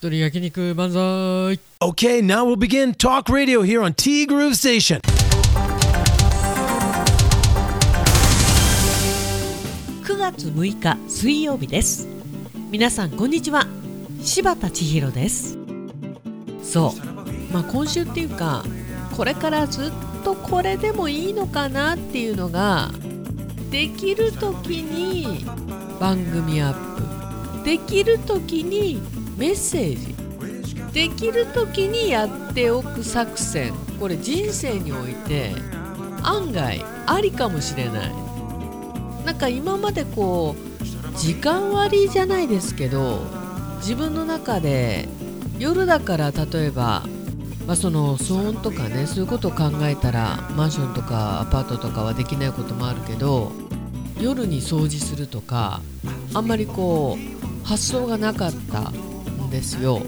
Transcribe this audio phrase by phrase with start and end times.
[0.00, 1.58] 一人焼肉万歳。
[1.80, 5.00] Okay, now we'll begin talk radio here on T Groove Station.
[10.04, 12.06] 9月6日水曜日です。
[12.70, 13.66] 皆さんこんにちは。
[14.22, 15.58] 柴田千尋です。
[16.62, 17.52] そう。
[17.52, 18.62] まあ今週っていうか
[19.16, 19.92] これからずっ
[20.22, 22.92] とこれでもいいのかなっていうのが
[23.72, 25.44] できる時に
[25.98, 26.74] 番組アッ
[27.58, 27.64] プ。
[27.64, 30.14] できる時にメッセージ。
[30.92, 33.72] できる時にやっておく作戦。
[34.00, 35.52] これ人生において
[36.22, 38.12] 案外ありかもしれない。
[39.24, 43.20] なんか今までこう時間割じゃないですけど
[43.76, 45.08] 自分の中で
[45.58, 47.04] 夜だから例えば、
[47.66, 53.52] まあ、その騒音とかねそういうことを考えたらマンションとかアパートとかはできないこともあるけど
[54.20, 55.80] 夜に掃除するとか
[56.34, 58.90] あんまりこう発想がなかった。
[59.50, 60.02] ですよ。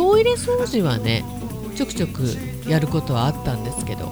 [0.00, 1.22] トイレ掃除はね
[1.74, 2.22] ちょくちょく
[2.66, 4.06] やることはあったんですけど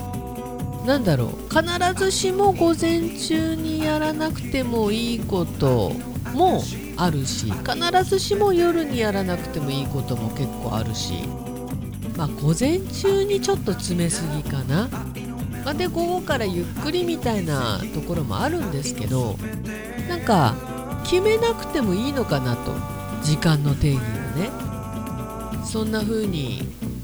[0.84, 1.62] なんだろう必
[1.94, 5.92] ずしも午前中にやらなくてもいいこと
[6.34, 6.62] も
[6.98, 11.14] あるし必ずしも夜にやらなくてもいいことも結構あるし
[12.18, 14.88] まあ午前中にちょっと詰めすぎかな、
[15.64, 19.36] まあ、で午後からゆっくりみたいなところもあるんですけど
[20.06, 20.54] なんか
[21.04, 22.74] 決めなくてもいいのかなと
[23.22, 24.50] 時間の定義ね。
[25.64, 26.62] そんな風に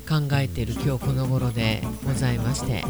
[0.09, 2.85] 考えている今日この頃でございまして。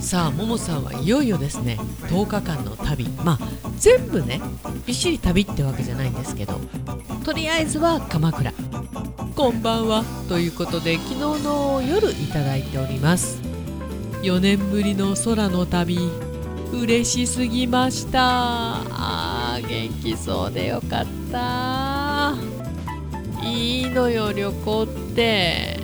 [0.00, 1.78] さあももさんはいよいよですね。
[2.08, 3.06] 10日間の旅。
[3.24, 3.38] まあ
[3.76, 4.40] 全部ね
[4.86, 6.58] びっしり旅ってわけじゃないんですけど。
[7.24, 8.52] とりあえずは鎌倉。
[9.36, 10.04] こんばんは。
[10.28, 13.40] ということで昨日の夜いただいております。
[14.22, 15.98] 4年ぶりの空の旅。
[16.72, 18.20] 嬉しすぎました。
[18.22, 21.89] あー元気そうでよかった。
[23.50, 25.80] いいのよ旅行って。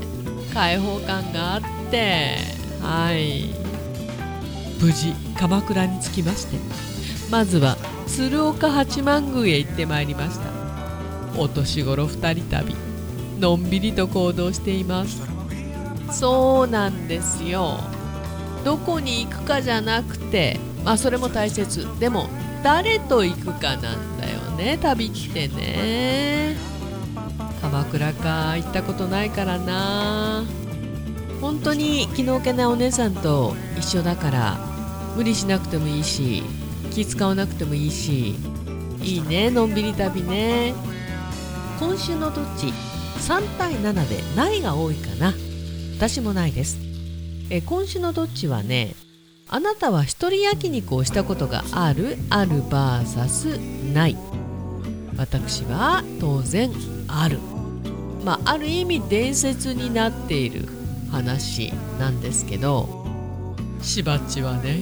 [0.55, 2.36] 開放感があって。
[2.81, 3.55] はい。
[4.81, 6.59] 無事鎌倉に着きまして。
[7.31, 10.47] まずは鶴岡八幡宮へ行ってまいりました。
[11.41, 12.75] お年頃2人旅。
[13.41, 15.21] のんびりと行動しています。
[16.10, 17.81] そうなんですよ。
[18.65, 21.87] どこに行くかじゃなくてまあそれも大切。
[22.00, 22.28] でも
[22.62, 26.56] 誰と行くかなんだよね旅ってね
[27.76, 30.44] 鎌倉か行ったことないからな。
[31.42, 34.56] 本当に気の置けないお姉さんと一緒だから
[35.14, 36.42] 無理しなくてもいいし
[36.91, 38.34] 気使わなくてもいいし
[39.03, 40.72] いいねのんびり旅ね。
[41.78, 42.69] 今週のどっち
[43.19, 45.34] ？3対7でないが多いかな。
[45.98, 46.78] 私もないです。
[47.50, 48.94] え今週のどっちはね
[49.48, 52.16] あなたは一人焼肉をしたことがある？
[52.31, 54.16] ある VS ない。
[55.19, 56.72] 私は当然
[57.09, 57.38] ある。
[58.26, 60.66] まあある意味伝説になっている
[61.12, 63.06] 話なんですけど
[63.81, 64.81] しばっちはね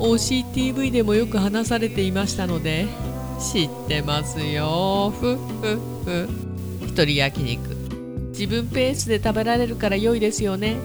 [0.00, 2.88] OCTV でもよく話されていましたので
[3.38, 5.12] 知ってますよ。
[5.20, 6.28] ふっふっふ
[6.82, 7.68] 一人焼肉。
[8.30, 10.76] 自分ペースで食べられるから良いですよね。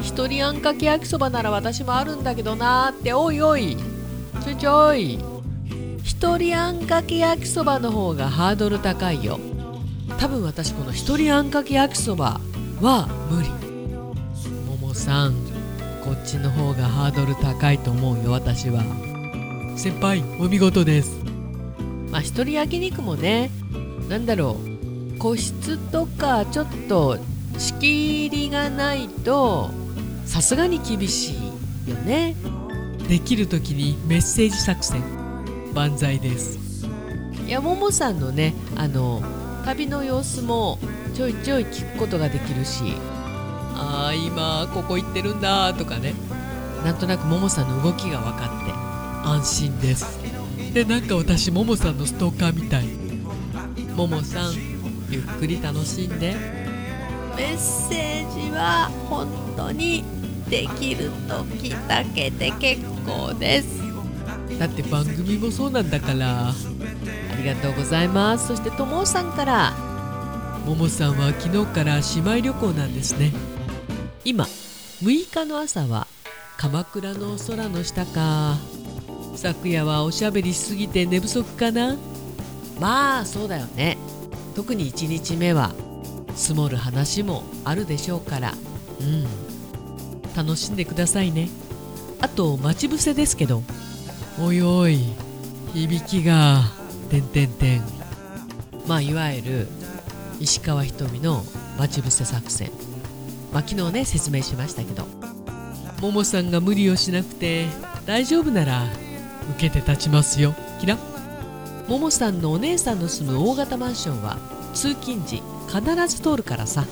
[0.00, 2.90] 一人あんかけ焼きそばなら私もあるんだけどなー。
[2.90, 3.76] っておいおい。
[4.44, 5.18] ちょいちょい。
[6.02, 9.38] 一人あんかけ焼きそばの方がハードル高いよ。
[10.18, 12.40] 多分私この一人あんかけ焼きそば
[12.80, 13.48] は無理。
[14.66, 15.34] ももさん
[16.04, 18.82] こっちの方がハードル高いと思うよ私は。
[19.76, 21.20] 先輩お見事です。
[22.10, 23.50] まあ一人焼肉もね
[24.08, 24.56] なんだろ
[25.14, 27.18] う個室とかちょっと
[27.58, 29.70] 仕切りがないと
[30.24, 31.34] さすがに厳し
[31.86, 32.36] いよね。
[33.08, 35.02] できる時にメッセージ作戦。
[35.74, 36.58] 万歳です。
[37.46, 39.22] いやももさんのねあの
[39.66, 40.78] 旅の様子も
[41.12, 42.84] ちょいちょい聞くことができるし
[43.74, 46.14] あー今ここ行ってるんだとかね。
[46.84, 48.72] なんとなくももさんの動きが分かって
[49.28, 50.20] 安心です。
[50.72, 52.86] でなんか私ももさんのストーカーみたい。
[53.96, 54.54] ももさん
[55.10, 56.36] ゆっくり楽しんで。
[57.36, 59.26] メッセージは本
[59.56, 60.04] 当に
[60.48, 63.82] できる時だけで結構です。
[64.60, 66.54] だって番組もそうなんだから。
[67.36, 68.48] ありがとうございます。
[68.48, 69.72] そしてともさんから
[70.64, 73.30] ももさんは昨日から姉妹旅行なんですね。
[74.24, 76.06] 今6日の朝は
[76.56, 78.56] 鎌倉の空の下か。
[79.36, 81.96] 昨夜はおしゃべりしすぎて寝不足かな。
[82.80, 83.98] まあそうだよね。
[84.54, 85.74] 特に1日目は
[86.34, 88.54] 積もる話もあるでしょうから。
[89.00, 89.26] うん。
[90.34, 91.50] 楽しんでくださいね。
[92.22, 93.62] あと待ち伏せですけど。
[94.40, 94.98] おいおい
[95.74, 96.75] 響きが。
[97.06, 97.82] てんてんてん。
[98.86, 99.68] まあいわゆる
[100.40, 101.42] 石川ひとみの
[101.78, 102.70] 待ち伏せ作戦、
[103.52, 105.06] まあ、昨日ね説明しましたけど。
[106.00, 107.66] ももさんが無理をしなくて
[108.04, 108.84] 大丈夫なら
[109.56, 110.54] 受けて立ちますよ。
[110.78, 110.98] キラ。
[111.88, 114.36] ももさんのお姉さんの住む大型マンションは
[114.74, 116.84] 通勤時必ず通るからさ。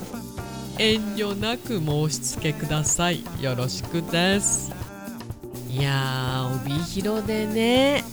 [0.78, 3.22] 遠慮なく申し付けください。
[3.40, 4.72] よろしくです。
[5.68, 8.04] いやー帯広でね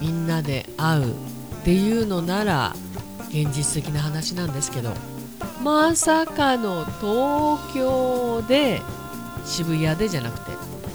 [0.00, 1.14] みんなで会う
[1.64, 2.76] っていうのなら
[3.30, 4.92] 現実的な話なんですけど
[5.62, 8.82] まさかの東京で
[9.46, 10.52] 渋谷でじゃなくて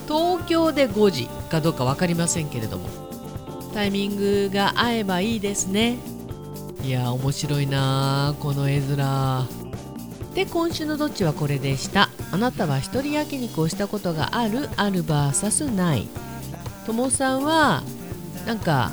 [0.08, 2.88] 東京で5時かどうか分かりませんけれども
[3.74, 5.98] タイミングが合えばいいですね。
[6.84, 9.48] いや面白いなこの絵面。
[10.36, 12.10] で今週のどっちはこれでした。
[12.32, 16.08] あなたは一人焼肉をしたことがあるある VS ない
[16.86, 17.82] ともさんは
[18.46, 18.92] なんか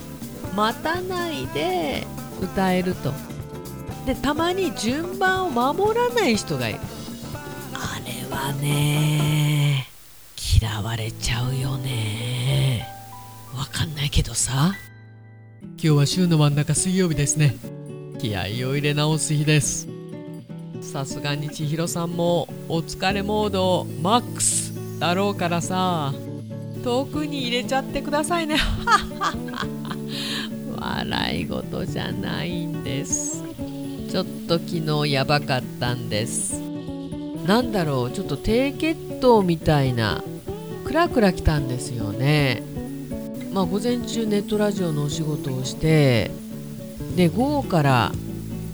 [0.54, 2.06] 待たないで
[2.40, 3.12] 歌えると。
[4.06, 6.80] でたまに順番を守らない人がいる。
[7.72, 9.86] あれはね
[10.60, 12.86] 嫌われちゃうよね。
[13.56, 14.74] わかんないけどさ。
[15.62, 17.56] 今日は週の真ん中水曜日ですね。
[18.18, 19.88] 気合を入れ直す日です。
[20.82, 26.12] さすがに千尋さんもお疲れモードマックスだろうからさ。
[26.82, 28.56] 遠くに入れちゃってくださいね。
[30.78, 33.42] 笑い事じゃないんです
[34.14, 36.60] ちょっと昨日やばかったんです。
[37.48, 40.22] なんだろうちょっと低血糖みたいな
[40.84, 42.62] クラクラ来たんですよね。
[43.52, 46.30] まあ午前中ネットラジオのお仕事をして
[47.16, 48.12] で午後から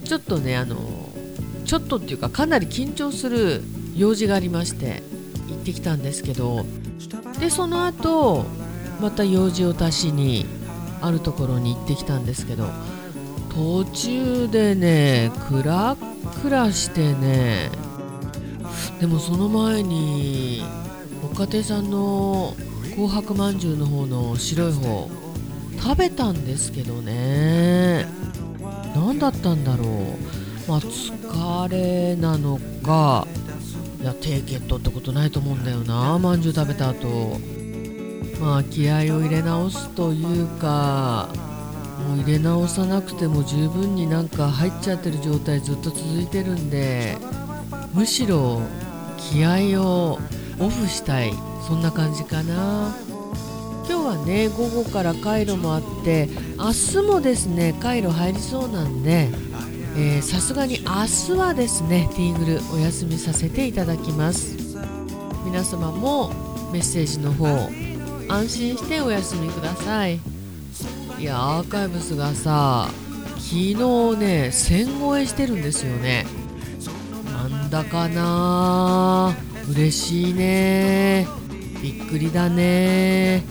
[0.04, 0.76] ちょっとねあの
[1.64, 3.62] ちょっとっていうかかなり緊張する
[3.96, 5.02] 用事がありまして
[5.48, 6.66] 行ってきたんですけど
[7.40, 8.44] でその後
[9.00, 10.44] また用事を足しに
[11.00, 12.66] あるところに行ってきたんですけど
[13.54, 15.96] 途中でねクラ
[16.42, 17.70] クラしてね
[19.00, 20.62] でもその前に
[21.22, 22.54] 岡手さんの
[22.94, 25.10] 紅白まんじゅうの方の白い方
[25.82, 28.06] 食べたんですけどね。
[28.94, 29.88] 何だったんだろう。
[30.68, 33.26] まあ疲れなのか
[34.00, 36.18] いや低血糖ってことないと思うんだよな。
[36.18, 37.38] まんじゅう食べた後。
[38.40, 41.28] まあ気合を入れ直すというか。
[42.10, 47.16] もう入れ直さなくても十分になんか入っちゃってる状態ずっと続いてるんで
[47.94, 48.60] むしろ
[49.16, 50.18] 気合を
[50.58, 51.32] オフしたい。
[51.66, 52.96] そんな感じかな。
[53.88, 59.28] 今日はね午後から回路もあって明日もですね回路入りそうなんで
[60.22, 64.56] さすがに明日はですねティーグルお休みさせていただきます。
[65.44, 66.30] 皆様も
[66.72, 67.46] メッセージの方
[68.28, 70.39] 安心してお休みください。
[71.20, 72.88] いやアーカイブスがさ
[73.34, 76.24] 昨日ね1000超えしてるんですよね。
[77.26, 79.36] なんだかな
[79.70, 81.28] 嬉しいね。
[81.82, 83.44] びっくりだね。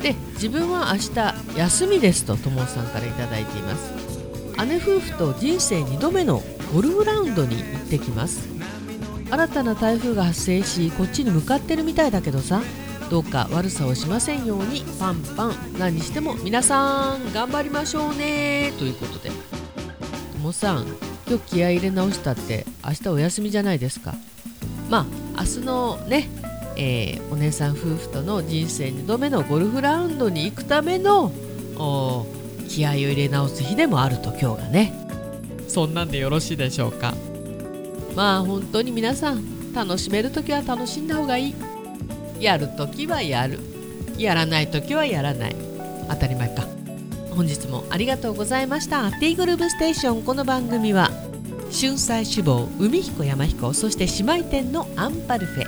[0.00, 3.92] で自分は明日休みですとともさんから頂いています。
[4.66, 8.48] 姉夫婦と人生2度目のゴルフラウンドに行ってきます。
[9.30, 12.62] 新たな台風が発生しこっちに向かってるみたいだけどさ
[13.10, 15.54] どうか悪さをしませんようにパンパン。
[15.78, 18.72] 何にしても皆さん頑張りましょうね。
[18.78, 19.30] ということで。
[19.30, 20.86] ともさん
[21.28, 24.14] 今日気合い入れ直したって明日お休みじゃないですか。
[24.90, 26.28] まあ明日のね、
[26.76, 31.32] えー、お姉さん夫婦との人生2度目のゴルフラウンドに行くための
[32.68, 34.92] 気合を入れ直す日でもあると今日がね。
[35.68, 37.14] そんなんでよろしいでしょうか。
[38.16, 41.54] まあ本当に皆さん楽しめる時は楽しんだ方がいい
[42.40, 43.60] やる時はやる。
[44.18, 45.56] やらない時はやらない。
[46.08, 46.66] 当たり前か。
[47.30, 49.10] 本日もありがとうございました。
[49.12, 50.22] ティーグルーブステーション。
[50.22, 51.10] この番組は
[51.70, 55.66] 春菜志望海彦山彦そして姉妹店のアンパルフェ。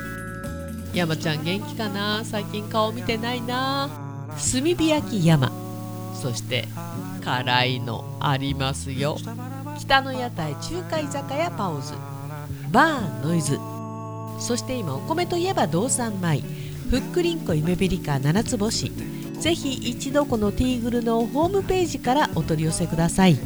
[0.95, 2.25] 山ちゃん元気かな？
[2.25, 3.91] 最近顔見てないな？
[4.31, 5.53] 炭火焼き山。
[6.15, 6.67] そして
[7.25, 9.19] 辛いのありますよ。
[9.79, 11.93] 北の屋台中華居酒屋パオズ。
[12.71, 13.59] バーノイズ。
[14.41, 16.43] そして今お米といえば道産米。
[16.91, 18.91] ふっくりんこ夢ベリカ七つ星。
[19.41, 23.37] ぜひ一度このティーグルのホームページからお取り寄せください。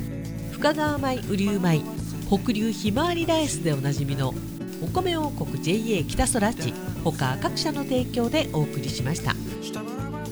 [0.52, 1.80] 深川米雨竜米
[2.28, 4.32] 北流ひまわりライスでおなじみの
[4.80, 6.72] お米王国 JA 北空地
[7.02, 9.34] 他各社の提供でお送りしました。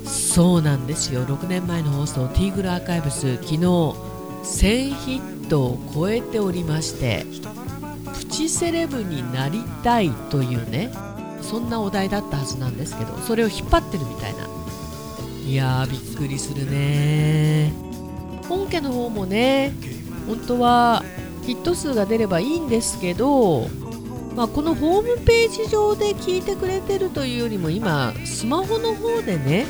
[0.06, 1.24] そうなんですよ。
[1.26, 7.26] 6年前の放送ティーグルアーカイブス昨日1000ヒットを超えておりまして
[8.14, 10.92] プチセレブになりたいというね
[11.50, 14.46] そんなお題だったはずなんですけどそれを引っ張ってるみたいな。
[15.44, 17.72] いやーびっくりするね。
[18.48, 19.72] 本家の方もね
[20.28, 21.02] 本当は
[21.42, 23.68] ヒット数が出ればいいんですけど、
[24.36, 29.66] まあ、このホームページ上で聞いてくれてるというよりも今スマホの方でね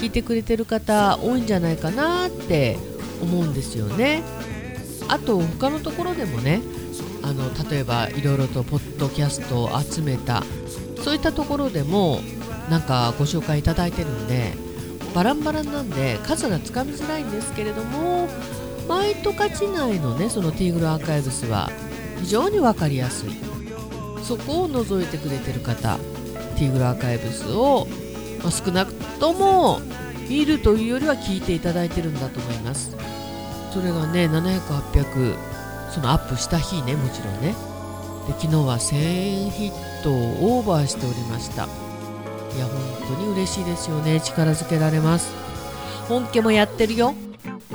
[0.00, 2.76] 聞いてくれてる方多いんじゃないかなって
[3.20, 4.22] 思うんですよね。
[5.08, 6.60] あと他のところでもね
[7.22, 10.44] あの例えばいろいろとポッドキャストを集めた
[11.04, 12.20] そういったところでも
[12.70, 14.54] なんかご紹介いただいてるんで
[15.14, 18.26] バランバランなんで数がつかみづらいんですけれども
[18.88, 21.70] マイトカチ内のねそのティーグルアーカイブスは
[22.20, 23.30] 非常に分かりやすい。
[24.22, 25.98] そこを除いてくれてる方
[26.56, 27.86] ティーグルアーカイブスを、
[28.42, 29.80] まあ、少なくとも
[30.30, 32.96] 見るというよりは聞いていただいてるんだと思います。
[33.74, 35.36] それがね700800
[35.90, 37.54] そのアップした日ねもちろんね。
[38.26, 41.64] で昨日は1000ヒットをオーバーしておりました。
[41.64, 44.20] いや本当に嬉しいですよね。
[44.20, 45.32] 力づけられます。
[46.08, 47.14] 本家もやってるよ。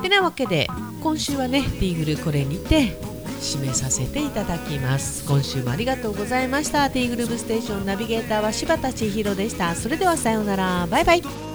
[0.02, 0.68] てなわけで
[1.04, 2.98] 今週はねビーグルこれにて
[3.42, 5.28] 締めさせていただきます。
[5.28, 6.90] 今週もありがとうございました。
[6.90, 9.76] ティーグルーブステーションナビゲーターは柴田千尋でした。
[9.76, 10.88] それではさようなら。
[10.88, 11.49] バイバイ。